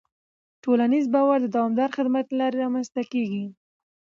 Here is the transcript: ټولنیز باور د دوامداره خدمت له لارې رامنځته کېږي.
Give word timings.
ټولنیز 0.63 1.05
باور 1.13 1.37
د 1.41 1.47
دوامداره 1.55 1.95
خدمت 1.97 2.25
له 2.29 2.37
لارې 2.41 2.57
رامنځته 2.63 3.01
کېږي. 3.11 3.45